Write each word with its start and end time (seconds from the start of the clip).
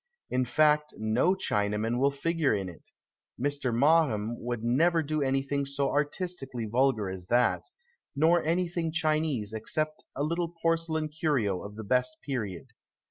In 0.31 0.45
fact, 0.45 0.95
no 0.97 1.35
Chinaman 1.35 1.99
will 1.99 2.09
figure 2.09 2.55
in 2.55 2.69
it— 2.69 2.89
Mr. 3.39 3.71
Maugham 3.71 4.35
would 4.39 4.63
never 4.63 5.03
do 5.03 5.21
anything 5.21 5.63
so 5.63 5.91
artistically 5.91 6.65
vulgar 6.65 7.07
as 7.11 7.27
that— 7.27 7.65
nor 8.15 8.41
anything 8.43 8.91
Chinese 8.91 9.53
except 9.53 10.03
a 10.15 10.23
little 10.23 10.49
porcelain 10.59 11.07
curio 11.09 11.61
of 11.63 11.75
the 11.75 11.83
best 11.83 12.17
period. 12.23 12.69